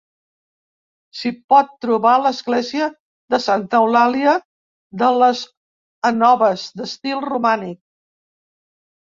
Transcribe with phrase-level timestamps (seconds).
[1.17, 2.87] S'hi pot trobar l'església
[3.33, 4.33] de Santa Eulàlia
[5.03, 5.45] de les
[6.11, 7.81] Anoves, d'estil romànic.